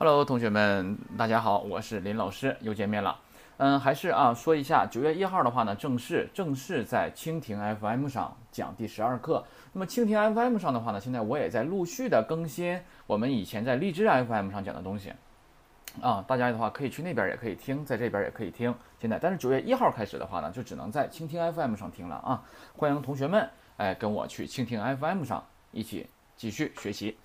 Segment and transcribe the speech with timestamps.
[0.00, 3.18] Hello，同学们，大家好，我是林老师，又见面了。
[3.56, 9.44] 嗯，还是啊，说一下九月一号的话呢，正式正式在蜻蜓 FM 上讲第十二课。
[9.72, 15.12] 那么蜻蜓 FM 上的话呢，现在我也在陆续的更新我们以前在荔枝 FM 上讲的东西
[16.00, 18.72] 啊，大家的话可以去那边也可以听，在这边也可以听。
[19.00, 22.44] 现在，但是九月一号开始的话呢，就只能在蜻蜓 FM 上听了啊。
[22.76, 27.18] 欢迎同学们哎跟我去蜻蜓 FM 上一起继续学习。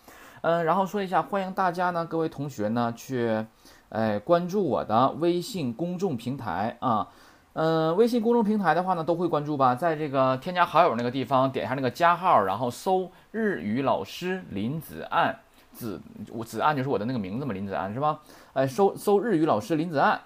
[0.43, 3.45] 嗯，然后说一下，欢迎大家呢，各位同学呢去，
[3.87, 7.07] 哎，关注我的微信公众平台啊，
[7.53, 15.33] 嗯，微信公众平台的话呢，都会关注吧，在这个添加好友那个地方，点一下那个加号，然后搜日语老师林子岸，
[15.71, 16.01] 子
[16.33, 18.19] 我子岸就是我的那个名字嘛，林子岸是吧？
[18.51, 20.19] 哎，搜搜日语老师林子岸，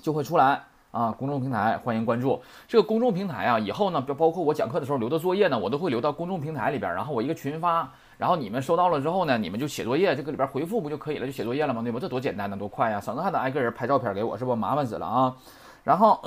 [0.00, 0.62] 就会出来
[0.92, 7.92] 啊，公众平台欢迎关注这个公众平台啊，以后呢，包包括我讲课的时候留的作业呢，我都会留到公众平台里边，然后我一个群发。
[8.16, 11.26] 然后你们收到了之后呢，你们就写作业，这个里边回复不就可以了？
[11.26, 11.82] 就写作业了吗？
[11.82, 11.98] 对吧？
[12.00, 13.00] 这多简单呢，多快呀！
[13.00, 14.54] 省得还得挨个人拍照片给我，是不？
[14.54, 15.36] 麻烦死了啊！
[15.82, 16.20] 然后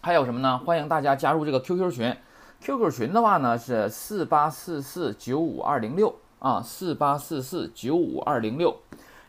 [0.00, 0.58] 还有什么呢？
[0.64, 2.16] 欢迎大家加入这个 QQ 群
[2.60, 8.76] ，QQ 群的话呢是四八四四九五二零六啊，四八四四九五二零六。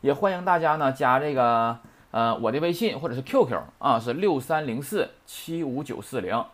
[0.02, 1.78] 也欢迎大家呢加这个
[2.12, 6.46] 呃我的微信或者是 QQ 啊，是六三零四七五九四零。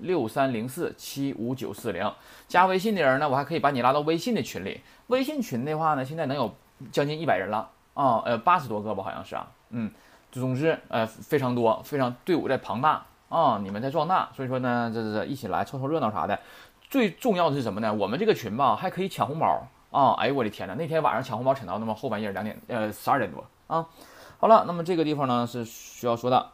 [0.00, 2.12] 六三零四七五九四零，
[2.48, 4.80] 加微信的人呢，我还可以把你拉到微信的群里。
[5.08, 6.54] 微信群的话呢，现在能有
[6.92, 9.90] 将近一百人了啊，呃，八十多个吧，好像是啊，嗯，
[10.30, 16.38] 总之呃非常多，非常队伍在庞大啊，你们在壮大，所以说呢，这这一起来凑凑热闹啥的。
[16.88, 17.92] 最重要的是什么呢？
[17.92, 20.14] 我们这个群吧，还可以抢红包啊！
[20.18, 23.86] 哎呦我的天呐，那天晚上抢红包抢到那么后半夜两点，呃，十二点多啊。
[24.38, 26.50] 好了，那么这个地方呢是需要说的，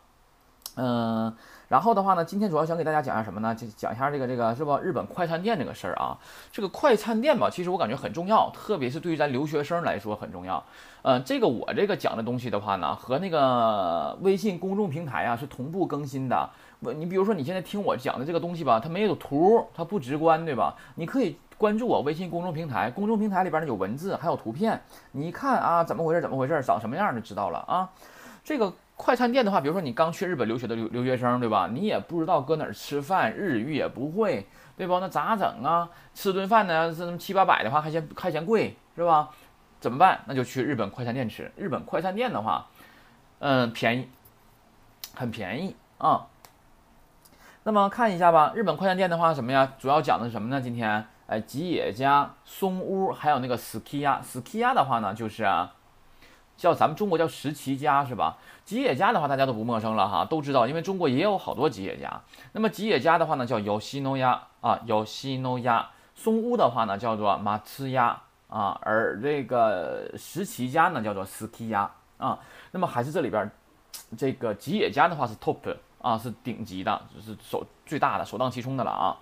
[0.76, 1.36] 嗯。
[1.68, 3.52] 然后的话呢，今天主要想给大家讲一下什么呢？
[3.54, 4.78] 就讲一下这个这个是不？
[4.78, 6.16] 日本快餐店这个事儿啊。
[6.52, 10.62] 这个快餐店吧，其实我感觉很重要，特别是对于咱留学生来说很重要。
[11.02, 16.48] 呃，这个我这个讲的东西的话呢，和那个微信公众平台啊是同步更新的。
[16.78, 20.76] 你比如说你现在听我讲的这个东西吧，它没有图，它不直观，对吧？
[20.94, 24.80] 你可以关注我微信公众平台，公众平台里边呢有文字还有图片，
[25.10, 26.20] 你一看啊，怎么回事？
[26.20, 26.62] 怎么回事？
[26.62, 27.90] 长什么样就知道了啊。
[28.44, 28.72] 这个。
[28.96, 31.68] 快餐店的话，比如说你刚去日本留学的留留学生，对吧？
[31.70, 34.98] 你也不知道搁哪儿吃饭，日语也不会，对吧？
[35.00, 35.86] 那咋整啊？
[36.14, 39.28] 吃顿饭呢，是七八百的话还嫌还嫌贵，是吧？
[39.80, 40.20] 怎么办？
[40.24, 41.52] 那就去日本快餐店吃。
[41.56, 42.66] 日本快餐店的话，
[43.40, 44.08] 嗯，便宜，
[45.14, 46.26] 很便宜啊。
[47.64, 49.74] 那么看一下吧，日本快餐店的话什么呀？
[49.78, 50.58] 主要讲的是什么呢？
[50.58, 55.46] 今天，哎，吉野家、松屋，还有那个 skiya，skiya 的话呢，就是。
[56.56, 58.38] 叫咱们中国叫十七家是吧？
[58.64, 62.20] 吉野家的话大家都不陌生了哈，都知道，因为中国也有好多吉野家。
[62.52, 65.90] 那么吉野家的话呢叫有西诺亚啊，有西诺亚。
[66.14, 72.38] 松屋的话呢叫做马兹亚啊，而这个十七家呢叫做斯基亚啊。
[72.70, 73.50] 那么还是这里边，
[74.16, 79.16] 这个吉野家的话是 top 啊，是顶级的，就是首最大的，首当其冲的了啊。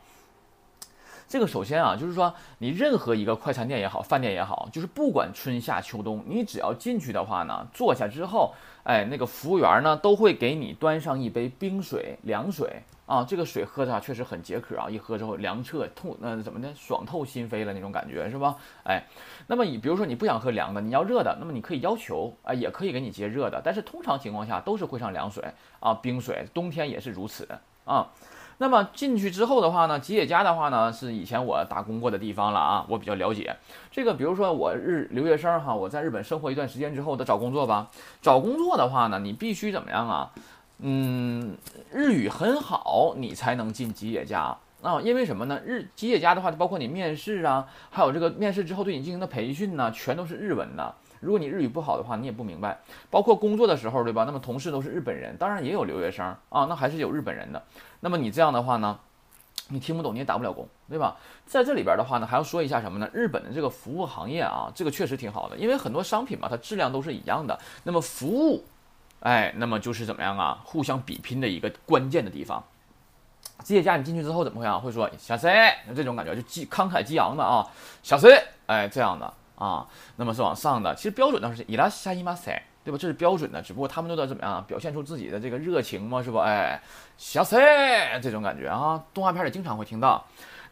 [1.27, 8.55] 这个首先啊，就是说你任何一个快餐店也好，饭店也好，就是不管春夏秋冬，你只要进去的话呢，坐下之后，
[8.85, 13.25] 哎，那个服务员呢都会给你端上一杯冰水、凉水啊。
[13.25, 18.57] 这个水喝着确实很解渴啊，一喝之后凉彻透，那怎么的，爽透心扉了那种感觉是吧？
[18.85, 19.05] 哎，
[19.47, 25.43] 那么你比如说你不想喝凉的，你要热的，那么你可以要求啊，也可以给你接热的，但是通常情况下都是会上凉水
[25.81, 27.49] 啊，冰水，冬天也是如此
[27.85, 28.07] 啊。
[28.59, 33.57] 那么进去之后的话呢，吉野家的话呢是以前我打工过的地方了啊，我比较了解
[33.91, 34.15] 这个。
[34.15, 37.91] 比如说我日留学生哈，我在日本生活一段时间之后，得找工作吧。
[38.23, 40.31] 找工作的话呢，你必须怎么样啊？
[40.79, 41.57] 嗯，
[41.93, 45.01] 日语很好，你才能进吉野家啊。
[45.03, 45.61] 因为什么呢？
[45.65, 50.95] 日吉野家的话，包括你面试啊，还有这个面试之后对你进行的培训呢，全都是日文的。
[51.25, 52.79] 如果你日语不好的话，你也不明白。
[53.11, 54.25] 包括工作的时候，对吧？
[54.25, 57.63] 那么同事都是日本人，当然也有留学生啊，那还是有日本人的。
[58.01, 58.99] 那么你这样的话呢，
[59.69, 61.17] 你听不懂你也打不了工，对吧？
[61.47, 63.09] 在这里边的话呢，还要说一下什么呢？
[63.13, 67.59] 日本的这个服务行业啊，这个确实挺好的，因为很多商品嘛，它质量都是一样的。
[67.85, 68.65] 那么服务，
[69.21, 70.61] 哎，那么就是怎么样啊？
[70.65, 72.63] 互相比拼的一个关键的地方。
[73.63, 74.79] 企业家你进去之后怎么会啊？
[74.79, 75.49] 会说小 C，
[75.87, 77.67] 那这种感觉就激慷慨激昂的啊，
[78.03, 79.33] 小 C，哎，这样的。
[79.57, 79.87] 啊，
[80.17, 82.99] 那么是往上的，其实标准的是伊拉西伊马塞，对吧？
[82.99, 86.39] 这是标准的，只不过他们都在怎么样表现出自己的这个热情嘛，是不？
[86.39, 86.81] 哎，
[87.17, 90.25] 小塞这种感觉啊，动画片里经常会听到。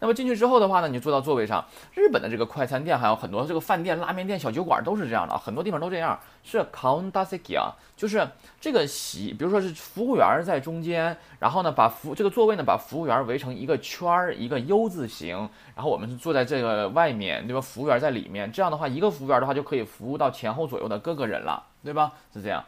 [0.02, 1.64] 那么进去之后的话呢，你就坐到座位上。
[1.94, 8.26] 日本的这个快餐店还有很多这个饭店、拉面店、小酒馆都是这样的，很多地方都这样，是 countaseki 啊，就是
[8.60, 17.60] 这个席，比如说是服务员在中间，然后呢把服这个座位呢把服务员围成一个圈儿，一个 U 字形，然后我们是坐在这个外面，对吧？
[17.60, 22.10] 服务员在里面，这样的话一个服务员的话就可以服务到前后左右的各个人了，对吧？
[22.34, 22.64] 是这样。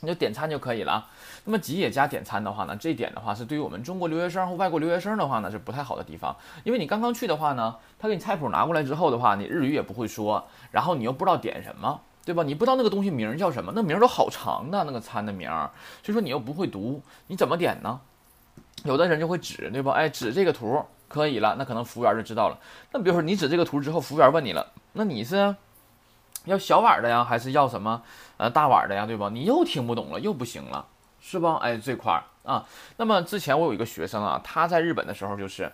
[0.00, 1.06] 你就点餐就可以了。
[1.44, 6.34] 那么吉野家点餐的话呢，这一点的话是对于我们中国留学生和外国留学生的话呢是不太好的地方，
[6.64, 12.42] 因为你刚刚去的话呢，他给你菜谱拿过来之后的话，你日语也不会说，然后你又不知道点什么，对吧？
[12.42, 15.48] 你不知道那个东西名叫什么，那名都好长的那个餐的名，
[16.02, 18.00] 所以说你又不会读，你怎么点呢？
[18.84, 19.92] 有的人就会指，对吧？
[19.92, 22.58] 哎，指这个图可以了，那可能服务员就知道了。
[22.92, 25.54] 那比如说你指这个图之后，服务员问你了，那你是？
[26.44, 28.02] 要小碗的呀，还是要什么
[28.36, 29.30] 呃大碗的呀，对吧？
[29.32, 30.86] 你又听不懂了，又不行了，
[31.20, 31.56] 是吧？
[31.62, 32.64] 哎，这块儿啊，
[32.96, 35.72] 那么之前我有一个学生啊，他在日本的时候就是，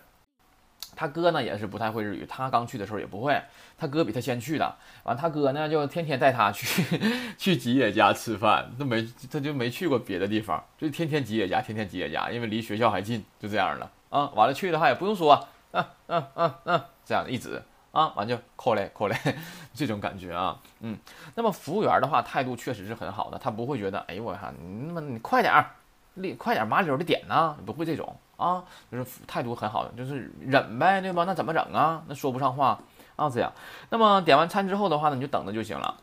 [0.95, 3.41] 他哥呢也是不太会日语，他刚去的时候也不会，
[3.77, 6.83] 他哥比他先去的，完他哥呢就天天带他去
[7.37, 14.31] 去吉野家吃饭，都没他就没去过别的地方，就天天吉野家，天天吉野家，因为离学校还近，就这样了啊。
[14.35, 17.61] 完了去的话也不用说，嗯嗯嗯嗯，这样一指。
[17.93, 19.15] 啊，完就扣嘞扣嘞，
[19.75, 20.97] 这种感觉啊，嗯，
[21.35, 25.69] 那么服务员的话态度确实是很好的，他不会觉得，哎呦我靠，你那么你快点儿，
[26.15, 31.23] 立快点麻溜的点呐，不会这种啊，就是态度很好的，就是忍呗，对吧？
[31.25, 32.01] 那怎么整啊？
[32.07, 32.79] 那说不上话
[33.15, 33.53] 啊，这样。
[33.91, 35.95] 那么点完餐之后的话呢，你就等着就行了。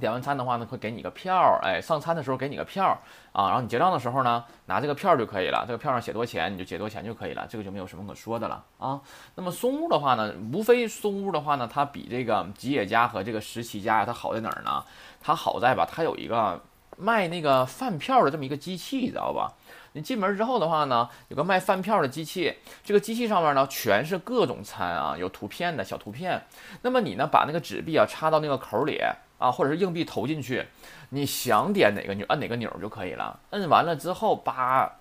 [0.00, 2.98] 点完餐的话呢，会给你个票儿，哎，上餐的时候给你个票儿
[3.32, 5.64] 啊，然后你结账的时候呢，拿这个票儿就可以了。
[5.66, 9.00] 这个票上写多钱，你就结多钱就可以了，这个就没有什么可说的了啊。
[9.34, 14.84] 那么松屋的话呢，无非松屋的话呢，它比这个吉野家和这个十七家呀，它好在哪儿呢？
[15.20, 16.60] 它好在吧，它有一个
[16.96, 19.52] 卖那个饭票的这么一个机器，你知道吧？
[19.92, 22.54] 你进门之后的话呢，有个卖饭票的机器，
[22.84, 26.40] 这个机器上面呢全是各种餐啊，有图片的小图片。
[26.82, 29.00] 那么你呢，把那个纸币啊插到那个口里。
[29.38, 30.66] 啊，或者是硬币投进去，
[31.10, 33.38] 你想点哪个钮，按哪个钮就可以了。
[33.50, 34.92] 摁完了之后，把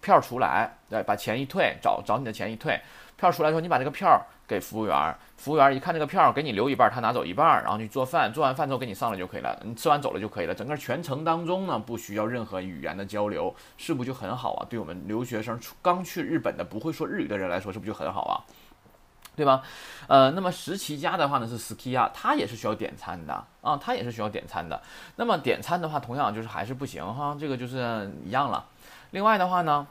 [0.00, 2.80] 票出来，对，把钱一退，找找你的钱一退，
[3.16, 9.60] 票出来之后，你把这个票给服务员，服务员一看这个票，给你留一半，他拿走一半，然后去做饭，做完饭之后给你上来就可以了。
[9.64, 10.54] 你吃完走了就可以了。
[10.54, 14.66] 整个全程当中呢，不需要任何语言的交流，是不就很好啊？
[14.70, 18.34] 对我们留学生出刚去日本的不会说日语的人来说，是不就很好啊？
[19.36, 19.62] 对吧？
[20.06, 24.80] 呃，那么十七家的话呢是 Skia，它也是需要点餐的啊，它也是需要点餐的。
[25.16, 28.66] 那么点餐的话，同样就是还是不行哈，这个就是一样了。
[29.10, 29.86] 另外的话呢，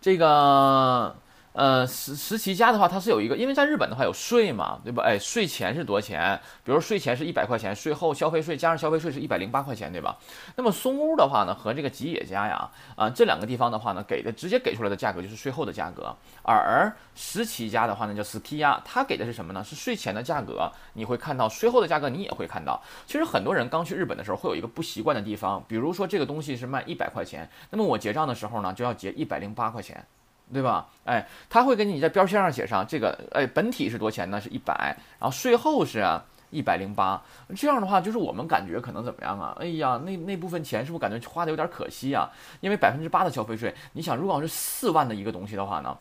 [0.00, 1.16] 这个。
[1.56, 5.02] 呃，十十七家的话，它是有一个，因为在日本的话有税嘛，对吧？
[5.02, 6.38] 哎，税前是多少钱？
[6.62, 10.18] 比如税前是一百块钱，税后消费税加上消费税是一百零八块钱，对吧？
[10.56, 19.64] 那么松屋的话呢，和这个吉野家呀，啊这两个地方的话呢，给的直接给出来的价格就是税后的价格，而十七家的话呢叫 skiya，它给的是什么呢？
[19.64, 22.78] 是税前的价格，你会看到税后的价格，你也会看到。
[23.06, 30.04] 其实很多人刚去日本的时候会有一个不习惯的地方，比如说这个东西是卖一百块钱，那么我结账的时候呢就要结一百零八块钱。
[30.52, 30.86] 对吧？
[31.04, 34.40] 哎，他会给你在标签上写上这个，哎，本体是多钱呢？
[34.40, 36.04] 是一百，然后税后是
[36.50, 37.20] 一百零八。
[37.56, 39.56] 这样的话，就是我们感觉可能怎么样啊？
[39.58, 42.30] 哎呀，那那部分钱是不是感觉花的有点可惜啊？
[42.60, 45.98] 因为百分之八的消费税，你想，如果要是四万的一个东西的话呢，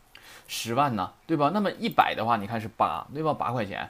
[0.48, 1.50] 十万呢，对吧？
[1.54, 3.34] 那么一百的话，你看是八，对吧？
[3.34, 3.90] 八块钱。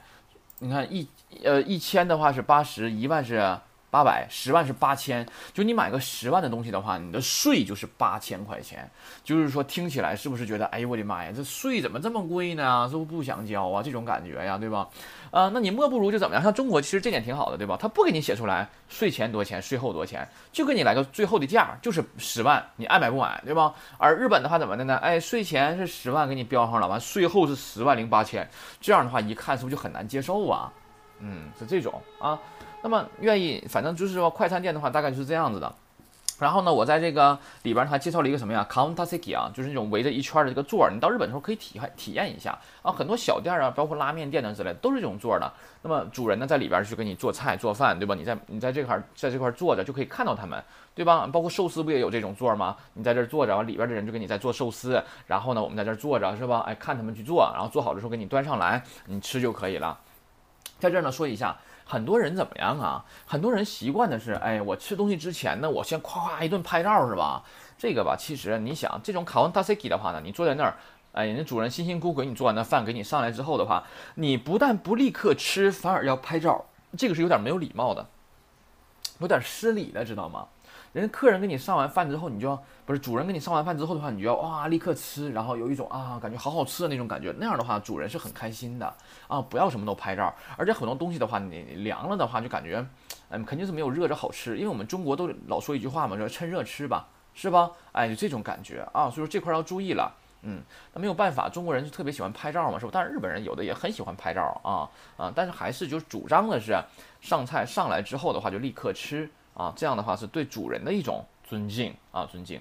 [0.60, 1.06] 你看一
[1.44, 3.58] 呃一千的话是八十，一万是。
[3.90, 8.88] 八百十万是八千，就你买个十万的东西的话，你的税就是八千块钱。
[9.24, 12.86] 就是说听起来是不是觉得，哎呦我的妈呀，这税怎么这么贵呢？
[12.90, 13.82] 是不是不想交啊？
[13.82, 14.88] 这种感觉呀，对吧？
[15.30, 16.42] 啊，那你莫不如就怎么样？
[16.42, 17.76] 像中国其实这点挺好的，对吧？
[17.80, 23.74] 他不给你写出来税前多钱，税后多钱，就给你来个最后的价，就是十万，你爱买不买，对吧？
[23.98, 24.96] 而日本的话怎么的呢？
[24.96, 28.48] 哎，税前是十万给你标上了，完税后是十万零八千，
[28.80, 30.72] 这样的话一看是不是就很难接受啊？
[31.20, 32.38] 嗯，是这种啊。
[32.82, 35.72] 那么愿意，反正就是说快餐店的话，大概就是这样子的。
[36.38, 40.90] 然后呢，我在这个里边还介绍了一个什么呀，countaseki 啊，就是那种围着一圈的这个座儿。
[40.92, 45.50] 你到日本的时候可以体体验一下啊，很多小店啊，包括拉面店等之类，都是这种座的。
[45.80, 48.14] 那么主人呢，在里边去给你做菜做饭，对吧？
[48.14, 50.62] 你在你在这块在这块坐着就可以看到他们，
[50.94, 51.26] 对吧？
[51.32, 52.76] 包括寿司不也有这种座吗？
[52.92, 56.62] 你在这坐着，然后里边的人就给你在做寿司，然后呢，我们在这坐着，是吧？
[56.66, 59.98] 哎，看他们去做，然后做好的时候给你端上来，你吃就可以了。
[60.78, 61.56] 在这儿呢，说一下。
[61.88, 63.04] 很多人怎么样啊？
[63.24, 67.44] 很多人习惯的是，哎，我吃东西之前呢，我先夸夸一顿拍照，是吧？
[67.78, 70.76] 这个吧，其实你想，这种卡文达塞基的话呢，你坐在那儿，
[71.12, 73.84] 哎，人家主人辛辛苦苦给你做完的饭给你上来之后的话，
[74.16, 76.64] 你不但不立刻吃，反而要拍照，
[76.98, 78.04] 这个是有点没有礼貌的，
[79.20, 80.48] 有点失礼的，知道吗？
[81.00, 87.34] 人客人给你上完饭之后，你就要不是主人给你上完饭之后的话，你就要哇立刻吃，然后有一种啊感觉好好吃的那种感觉。
[87.38, 88.94] 那样的话，主人是很开心的
[89.28, 89.40] 啊。
[89.40, 92.86] 不要什么都拍照，而且很多东西的话，你凉了的话，就感觉
[93.28, 94.56] 嗯肯定是没有热着好吃。
[94.56, 97.70] 因为我们中国都老说一句话嘛，说趁热吃吧，是吧？
[97.92, 99.10] 哎，就这种感觉啊。
[99.10, 100.10] 所以说这块要注意了。
[100.42, 100.62] 嗯，
[100.92, 102.90] 那没有办法，中国人就特别喜欢拍照嘛，是吧？
[102.94, 106.74] 但是日本人有的也很喜欢拍照啊啊，但是还是就主张的是
[107.20, 112.60] 上菜上来之后的话就立刻吃啊，这样的话是对主人的一种尊敬啊，尊敬。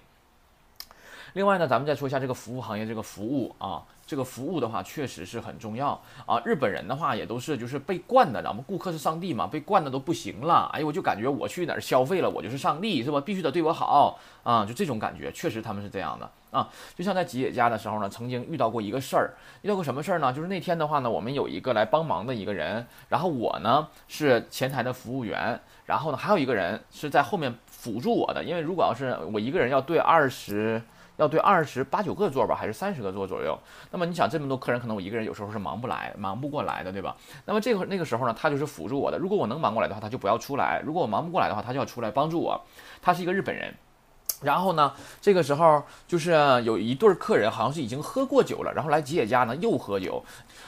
[1.34, 3.84] 另外呢，咱们再说一下这个服务行业这个服务啊。
[4.08, 6.40] 这个服务的话，确实是很重要啊。
[6.46, 10.70] 日本人的话也都是就是被惯的，咱们顾客是上帝嘛，被惯的都不行了。
[10.74, 13.20] 哎呦，我就感觉我去哪儿消费了，我就是上帝，是吧？
[13.20, 16.70] 必须得对我好啊，就这种感觉，确实他们是这样的啊。
[16.96, 19.34] 就像在吉野家的时候呢，曾经遇到过一个事儿，
[19.64, 20.32] 遇到过什么事儿呢？
[20.32, 30.80] 就是那天的话呢，我们有一个来帮忙的一个人，然后我呢是前台的服务员，然后呢还有一个人是在后面辅助我的，因为如果要是我一个人要对二十。
[31.18, 33.58] 要对二十八九个座吧，还是三十个座左右？
[33.92, 37.16] 那么你想这么多客人，可能我一个人有时候是忙不来、忙不过来的，对吧？
[37.46, 39.18] 那么这个那个时候呢，他就是辅助我的。
[39.18, 42.60] 如果我能忙过来的话，他就不要出来；如果我忙不过来的话，他就要出来帮助我。
[43.02, 43.74] 他是一个日本人。
[44.42, 44.92] 然后呢，
[45.22, 46.32] 这个时候就是
[46.66, 50.22] 有一对客人，好像是已经喝过酒了，然后来吉野家呢又喝酒。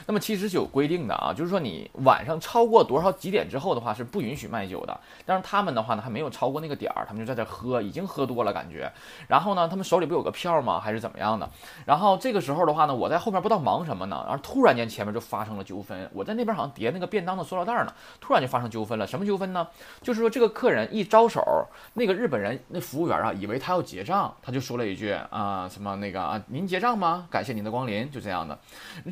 [0.08, 4.98] 那么其实是有规定的啊，就是说你晚上超过多少几点之后的话是不允许卖酒的。
[5.26, 8.90] 但是他们的话呢还没有超过那个点儿，他们就在这喝，已经喝多了感觉。
[9.28, 10.80] 然后呢，他们手里不有个票吗？
[10.80, 11.46] 还是怎么样的？
[11.84, 16.08] 然后这个时候的话呢，我在后面不知道忙什么呢，然后突然间前面就发生了纠纷。
[16.14, 19.06] 我在那边好像叠那个便当的塑料袋呢，突然就发生纠纷了。
[19.06, 19.68] 什么纠纷呢？
[20.00, 21.44] 就是说这个客人一招手，
[21.92, 24.34] 那个日本人那服务员啊，以为他要结账。
[24.40, 27.26] 他就说了一句啊，什么那个啊，您结账吗？
[27.30, 28.58] 感谢您的光临，就这样的。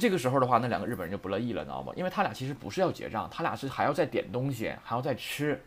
[0.00, 1.92] 这个时候的话，那两个日本人就不乐意了，你知道吗？
[1.96, 5.60] 因为他俩其实不是要结账，他俩是还要再点东西，还要再吃，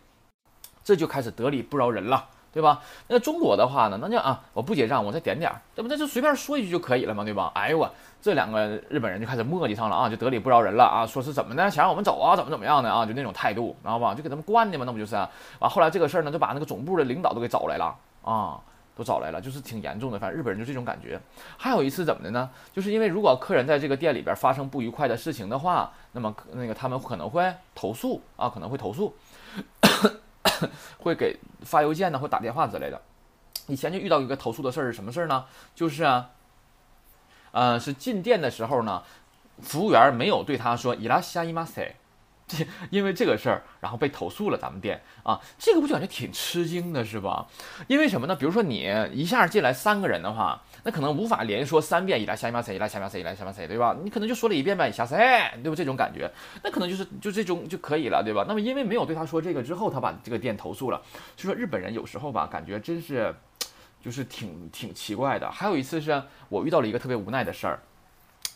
[0.83, 2.81] 这就开始得理不饶人了，对吧？
[3.07, 5.87] 那中国的话呢，那就啊，我不结账，我再点点儿，对不？
[5.87, 7.51] 那就随便说一句就可以了嘛，对吧？
[7.53, 14.13] 哎呦我，这两个日本人就开始磨叽上了啊，就得理不饶人了啊，说是怎么的，想让我们走啊，怎么怎么样的啊，就那种态度，知道吧？
[14.15, 15.15] 就给他们惯的嘛，那不就是？
[15.59, 18.59] 完后来这个事儿呢，就把那个总部的领导都给找来了啊。
[18.99, 20.19] 都找来了，就是挺严重的。
[20.19, 21.19] 反正日本人就这种感觉。
[21.57, 22.49] 还有一次怎么的呢？
[22.73, 29.15] 就是因为如果客人在这个店里边发生不愉快的事情的话，那么那个他们可能会投诉啊，可能会投诉，
[30.99, 33.01] 会给发邮件呢，或打电话之类的。
[33.67, 35.45] 以前就遇到一个投诉的事儿是什么事儿呢？
[35.73, 36.31] 就是啊，
[37.51, 39.01] 呃，是进店的时候呢，
[39.61, 41.95] 服务员没有对他说伊拉西亚伊马塞。
[42.49, 47.47] 这 因为这个事儿，然后被投诉了咱们店啊，这个我就感觉挺吃惊的，是吧？
[47.87, 48.35] 因为什么呢？
[48.35, 53.95] 比如说你一下进来三个人的话，那可能无法连说三遍，伊来下面谁，伊来下面谁，伊来下面谁，对吧？
[54.03, 55.17] 你可能就说了一遍呗，下谁，
[55.63, 55.75] 对吧？
[55.75, 56.29] 这种感觉，
[56.63, 58.43] 那可能就是就这种就可以了，对吧？
[58.47, 60.99] 那么因为没有对他说这个之后，他把这个店投诉了，
[61.35, 63.35] 就说日本人有时候吧，感觉真是
[64.03, 65.51] 就是挺挺奇怪的。
[65.51, 67.79] 还有一次是我遇到了一个特别无奈的事儿。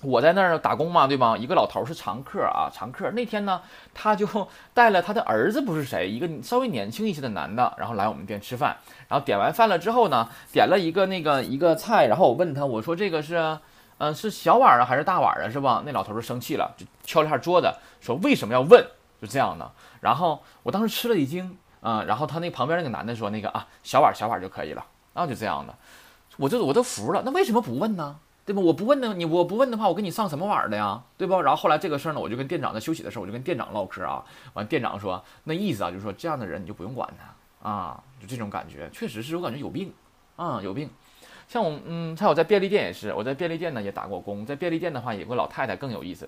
[0.04, 1.38] 我在那儿打工嘛，对吧？
[1.38, 3.10] 一个老头是常客啊，常客。
[3.12, 3.62] 那天呢，
[3.94, 4.28] 他就
[4.74, 8.78] 带了他的儿子，不是谁，一个稍微年轻一些的男的，然后来我们店吃饭。
[9.08, 13.58] 然后点完饭了之后呢，点了一个那个一个菜，然后我问他，我说这个是，
[13.98, 15.82] 嗯，是小碗啊还是大碗啊，是吧？
[15.86, 18.86] 那老头就生气了，就敲了一下桌子，说为什么要问？
[19.22, 19.72] 就这样的。
[20.02, 24.84] 然后我当时吃了一惊啊，然后他那旁边那个男的说，那个啊，小碗小碗就可以了，
[25.14, 25.74] 然后就这样的，
[26.38, 28.18] 我就我都服了，那为什么不问呢？
[28.46, 28.62] 对吧？
[28.62, 31.02] 我不问呢，你我不问的话，我跟你上什么碗的呀？
[31.18, 31.42] 对不？
[31.42, 34.24] 然后后来这个事儿呢，我就跟店长在休息的时候，我就跟店长唠嗑啊。
[34.54, 39.94] 完，店长说那意思啊，就是说这样的人你就不用管他啊，就这种感觉，确实是我感觉有病
[40.36, 40.90] 啊，有病。
[41.48, 46.28] 像我，嗯，像我在便利店也是，我在便利店呢也打过工，在便利店的话，有个老太太更有意思。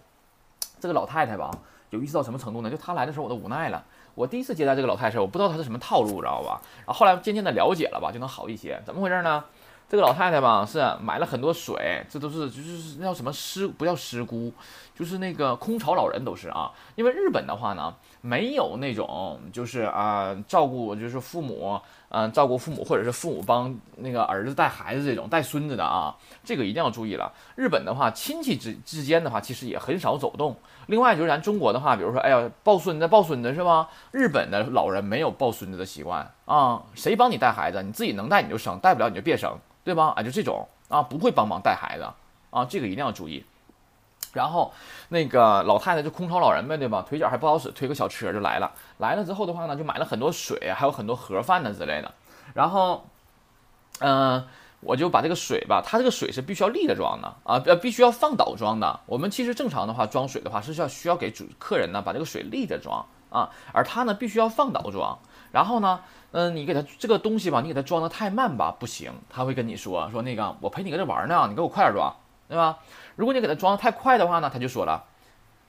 [0.79, 1.51] 这个老太太吧，
[1.89, 2.69] 有意思到什么程度呢？
[2.69, 3.83] 就她来的时候我都无奈了。
[4.13, 6.61] 我第一次接待这个老太太，我不知道她是什么套路，知道吧？
[6.85, 8.81] 然后后来渐渐的了解了吧，就能好一些。
[8.85, 9.43] 怎么回事呢？
[9.87, 14.51] 这个老太太吧，是买了很多水，这都是就是那叫什么师，不叫师姑，
[14.95, 16.71] 就是那个空巢老人都是啊。
[16.95, 27.31] 因为日本的话呢，没有那种就是啊照顾就是父母，嗯照顾父母或者是父母帮那个儿子带孩子这种带孙子的啊，这个一定要注意了。
[27.55, 30.55] 日本的话，亲戚之之间的话，其实也很少走动。
[30.87, 33.89] 另外就是咱中国的话，比如说哎呀抱孙子抱孙子是吧？
[34.11, 39.57] 日本的老人没有抱孙子的习惯啊，谁帮你带孩子，你自己能带你就生，带不了你就别生。
[39.83, 40.13] 对吧？
[40.15, 42.07] 啊，就这种啊，不会帮忙带孩子
[42.49, 43.45] 啊，这个一定要注意。
[44.35, 44.71] 然后
[45.09, 47.03] 那个老太太就空巢老人呗，对吧？
[47.07, 48.71] 腿脚还不好使，推个小车就来了。
[48.97, 52.13] 来了之后的话呢，就买了很多水，还有很多盒饭呢之类的。
[52.53, 53.05] 然后，
[53.99, 54.45] 嗯，
[54.81, 58.99] 我就把这个水吧，它这个水是必须要立着装的啊，呃，必须要放倒装的。
[59.05, 63.03] 我们其实正常的话装水的话是需要需要给主客人呢把这个水立着装。
[63.31, 65.19] 啊，而他呢必须要放倒装，
[65.51, 65.99] 然后呢，
[66.31, 72.15] 嗯，你给他这个东西吧，你给他装的太慢吧，不行，他会跟你说说那个我陪你搁这玩呢，你给我快点装，
[72.47, 72.79] 对吧？
[73.15, 75.03] 如果你给他装的太快的话呢，他就说了，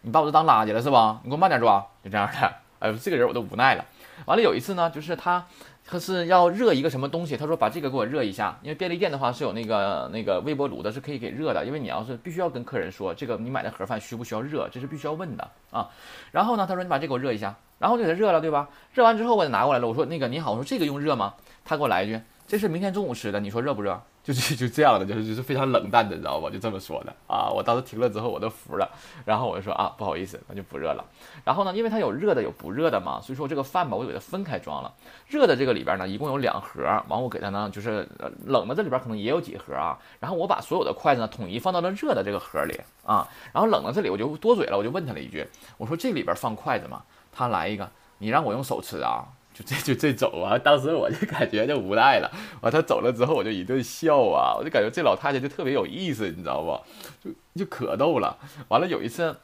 [0.02, 1.20] 你把我这当垃圾了是吧？
[1.22, 2.52] 你给我慢点装，就这样的。
[2.78, 3.84] 哎，这个人我都无奈了。
[4.26, 5.44] 完了有一次呢，就是他。
[5.88, 7.36] 他是要热一个什么东西？
[7.36, 11.64] 他说把这个给我热一下，因为便利店的话是有那个那个微波炉的，是可以给热的。
[11.64, 15.88] 因为你要是必须要跟客人说这个你买的盒饭需不需要热，这是必须要问的啊。
[16.32, 18.68] 然后呢，他说你把这给我热一下，然后就给他热了，对吧？
[18.94, 21.34] 热完之后我就拿过来了，我说那个你好，我说这个用热吗？
[21.64, 24.00] 他给我来一句，这是明天中午吃的，你说热不热？
[24.22, 26.50] 就是就这样的，就是就是非常冷淡的，你知道吧？
[26.50, 27.48] 就这么说的啊！
[27.48, 28.88] 我当时听了之后我都服了，
[29.24, 31.04] 然后我就说啊，不好意思，那就不热了。
[31.44, 34.92] 然后呢，因为它有热的有不热的嘛，所以说这个饭吧，我就给它分开装了。
[35.28, 38.08] 热的这个里边呢，一共有两盒，完我给它呢就是
[38.44, 39.96] 冷的这里边可能也有几盒啊。
[40.18, 43.28] 然后我把所有的筷子呢统一放到了热的这个盒里啊。
[43.52, 47.02] 然后冷的这里我就多嘴了，我就问他了一句，我说这里边放筷子吗？
[47.32, 47.88] 他来一个，
[48.18, 49.24] 你让我用手吃啊？
[49.56, 50.58] 就这就这走啊！
[50.58, 52.30] 当时我就感觉就无奈了。
[52.60, 54.54] 完他走了之后，我就一顿笑啊！
[54.54, 56.78] 我就感觉这老太太就特别有意思，你知道不？
[57.24, 58.36] 就就可逗了。
[58.68, 59.34] 完了有一次，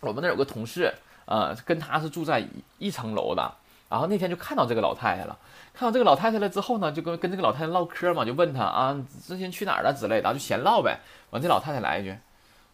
[0.00, 0.92] 我们那有个同事，
[1.24, 2.46] 呃，跟他是住在
[2.78, 3.50] 一层楼的。
[3.88, 5.38] 然后那天就看到这个老太太了，
[5.72, 10.98] 看到这个老太太了之后呢，就跟跟这个老太太唠嗑嘛，就问她啊，之前去哪儿了之类的，就闲唠呗。
[11.30, 12.14] 完这老太太来一句：“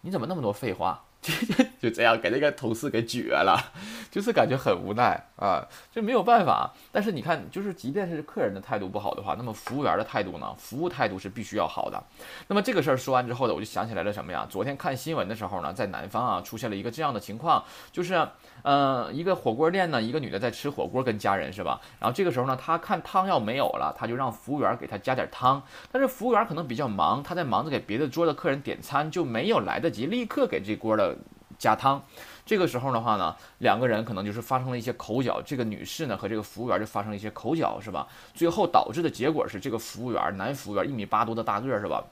[0.03, 1.33] 你怎么那么多废话？”就
[1.89, 3.57] 就这样给那个同事给撅了，
[4.11, 6.73] 就是感觉很无奈啊，就没有办法。
[6.91, 10.53] 但是你看，就是即便是客人的态度不好的话，那么服务员的态度呢？
[10.59, 12.03] 服务态度是必须要好的。
[12.49, 14.45] 那么这个事儿说完之后呢，我就想起来了什么呀？
[14.51, 17.63] 昨天看新闻的时候呢，在南方啊出现了一个这样的情况，
[17.93, 18.29] 就是
[18.63, 21.81] 呃一个火锅店呢，一个女的在吃火锅跟家人是吧？
[22.01, 25.63] 然后这个时候呢，她看汤要没有了，她就让服务员给她加点汤。
[25.93, 31.12] 但是服务员可能比较忙，他在忙着给别的桌的客人点餐，就没有来得及立刻给这锅的。
[31.59, 32.03] 加汤，
[32.45, 38.07] 这个时候的话呢，两个人可能就是发生了一些口角，这个女士呢和这个服务员就发生了一些口角，是吧？
[38.35, 42.03] 最后导致的结果是，这个服务员，男服务员一米八多的大个，是吧？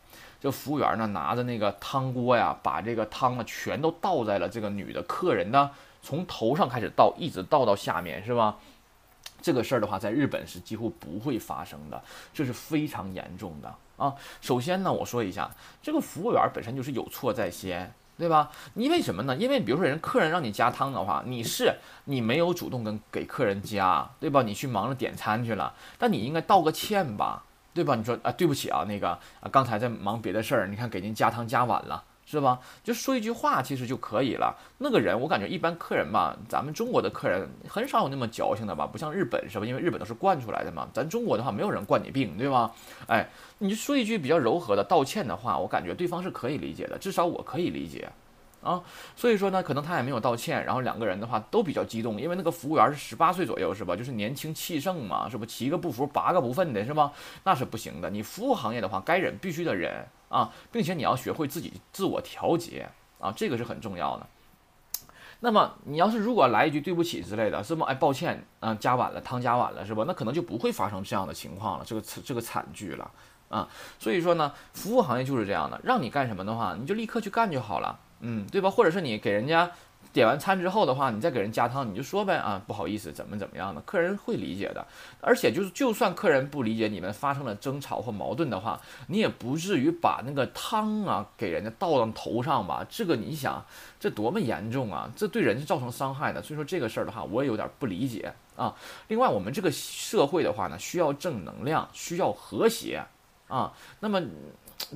[0.40, 5.70] 这服务员呢拿着那个汤锅呀，把这个汤呢全都倒在了这个女的客人呢
[6.02, 8.56] 从头上开始倒，一直倒到下面，是吧？
[9.42, 14.14] 这个事儿的话，在日本是几乎不会发生的，这是非常严重的啊。
[14.40, 15.50] 首先呢，我说一下，
[15.82, 17.92] 这个服务员本身就是有错在先。
[18.20, 18.50] 对吧？
[18.74, 19.34] 因为什么呢？
[19.34, 21.74] 因为比如说人客人让你加汤的话，你是
[22.04, 24.42] 你没有主动跟给客人加，对吧？
[24.42, 27.94] 你去忙着点餐去了，但你应该道个歉吧，对吧？
[27.94, 32.04] 你说啊，对不起啊，那个啊，刚才在忙别的事儿，你看给您加汤加晚了。
[32.26, 32.60] 是吧？
[32.84, 34.56] 就说一句话其实就可以了。
[34.78, 38.86] 那个人，我感觉一般客人吧，咱们中国的客人很少有那么矫情的吧？
[38.86, 39.66] 不像日本是吧？
[39.66, 40.86] 因为日本都是惯出来的嘛。
[40.94, 42.70] 咱中国的话，没有人惯你病，对吧？
[43.08, 48.08] 哎，你就说一句比较柔和的道歉的话，我感觉对方是可以理解的，至少我可以理解。
[48.62, 48.82] 啊，
[49.16, 53.96] 所以说呢，可能他也没有道歉，然后两个人的话都比较激动，因为那个服务员是十八岁左右，是吧？
[53.96, 55.46] 就是年轻气盛嘛，是不？
[55.46, 57.10] 七个不服八个不忿的是吧？
[57.44, 58.10] 那是不行的。
[58.10, 64.26] 你服务行业的话，该忍必须得忍啊，并且你要学会自己自我调节啊，这个是很重要的。
[65.42, 67.86] 那么你要是如果来一句对不起之类的，是吗？
[67.88, 70.04] 哎，抱歉，嗯，加晚了，汤加晚了，是吧？
[70.06, 73.10] 那可能就不会发生这样的情况了，这个这个惨剧了
[73.48, 73.66] 啊。
[73.98, 77.98] 所以说呢，服务行业就是这样的，让你干什么的话，你就立刻去干就好了。
[78.20, 78.70] 嗯，对吧？
[78.70, 79.70] 或者是你给人家
[80.12, 84.84] 点完餐之后的话，你再给人加汤，你就说呗啊，不好意思，怎么怎么样的，客人会理解的。
[85.20, 92.84] 而且就是，就算客人不理解你们发生了争吵或矛盾的话，你也不至于把那个汤啊给人家倒到头上吧？
[92.90, 93.64] 这个你想，
[94.00, 95.08] 这多么严重啊！
[95.16, 96.42] 这对人是造成伤害的。
[96.42, 98.74] 所以说这个事儿的话，我也有点不理解啊。
[99.08, 103.02] 另外，我们这个社会的话呢，需要正能量，需要和谐
[103.48, 103.72] 啊。
[104.00, 104.20] 那么。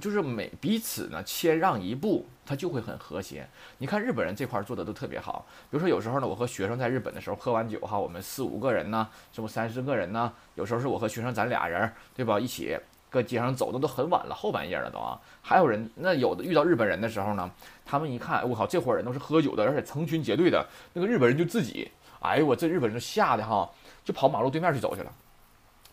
[0.00, 3.46] 就是每彼此呢谦让一步，他就会很和谐。
[3.78, 5.46] 你看日本人这块做的都特别好。
[5.70, 10.32] 比如说有时候呢，我和学生在日本的时候喝完酒哈，我们四五个人呢，这不三四个人呢。
[10.54, 12.40] 有时候是我和学生咱俩人，对吧？
[12.40, 12.78] 一起
[13.10, 15.20] 搁街上走的都很晚了，后半夜了都啊。
[15.42, 17.50] 还有人那有的遇到日本人的时候呢，
[17.84, 20.66] 他们一看我靠，这伙人都是喝酒的，而且成群结队的。
[20.92, 23.70] 那个日本人就自己，哎呦我这日本人吓得哈，
[24.04, 25.12] 就跑马路对面去走去了，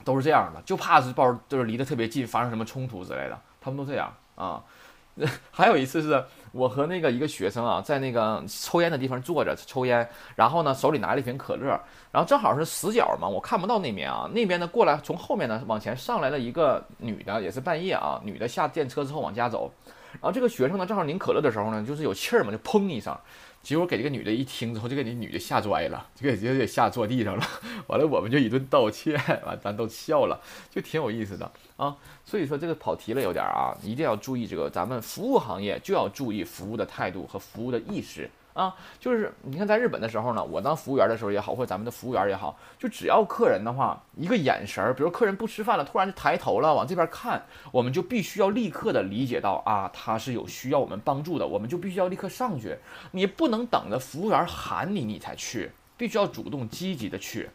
[0.03, 3.39] 都是这样的，就怕是抱就是离得特别近，发生什么冲突之类的。
[3.61, 4.61] 他们都这样啊，
[5.51, 6.21] 还有一次是
[6.51, 11.79] 我和那个一个学生啊，在那个抽烟的地方坐着抽烟，然后呢手里拿了一瓶可乐，
[12.11, 19.71] 然后正好是死角嘛，我看不到那边啊，那边呢过来从后面呢往前上来了一个女的，也是半夜啊，女的下电车之后往家走，
[20.13, 23.15] 然后这个学生呢正好拧可乐的时候呢，就是有气儿嘛，就砰一声。
[23.63, 27.47] 结果给这个女的一听之后，就给那女的吓拽了，就给直接给吓坐地上了。
[27.87, 29.13] 完了，我们就一顿道歉，
[29.45, 31.95] 完咱都笑了，就挺有意思的啊。
[32.25, 52.77] 所以说这个跑题了有点啊，一定要注意这个，咱们服务行业就要注意服务的态度和服务的意识啊，就是你看在日本的时候呢，我当服务员的时候也好，或者咱们的服务员也好，就只要客人的话一个眼神，比如客人不吃饭了，突然就抬头了，往这边看，我们就必须要立刻的理解到啊，他是有需要我们帮助的，我们就必须要立刻上去，
[53.11, 57.49] 你不能等着服务员喊你你才去，必须要主动积极的去，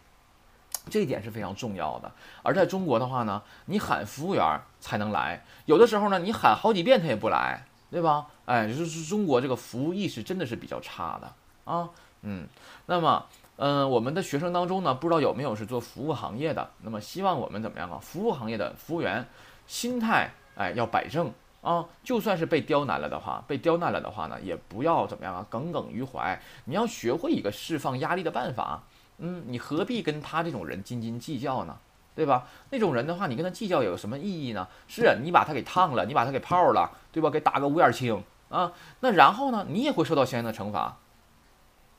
[0.89, 2.11] 这一点是非常重要的。
[2.43, 7.66] 而在中国的话呢，你喊服务员才能来，有的时候呢，你喊好几遍他也不来。
[7.91, 8.27] 对吧？
[8.45, 11.33] 哎，就是中国这个服务意识真的是比较差的
[11.65, 11.89] 啊。
[12.23, 12.47] 嗯，
[12.87, 13.25] 那么，
[13.57, 16.71] 嗯，我们的学生当中呢，不知道有没有是做服务行业的？
[16.83, 17.99] 那么，希望我们怎么样啊？
[18.03, 19.25] 服务行业的服务员
[19.67, 21.87] 心态，哎，要摆正啊。
[22.03, 26.41] 就算是被刁难了的话，被刁难了的话呢，也不要怎么样啊，耿耿于怀。
[26.65, 28.83] 你要学会一个释放压力的办法。
[29.19, 31.79] 嗯，你何必跟他这种人斤斤计较呢？
[32.17, 32.49] 对吧？
[32.71, 34.67] 那种人的话，你跟他计较有什么意义呢？
[34.89, 37.29] 是你把他给烫了，你把他给泡了，对吧？
[37.29, 40.97] 给打个五眼青啊，那然后呢，你也会受到相应的惩罚，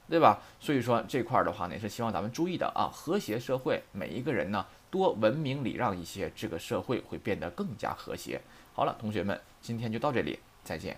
[0.10, 0.40] 对吧？
[0.60, 2.90] 所以说这块儿的话呢，也是希望咱们注意的啊。
[2.92, 8.42] 和谐社会，每一个人呢多文明礼让一些，这个社会会变得更加和谐。
[8.74, 10.98] 好了，同学们，今天就到这里，再见。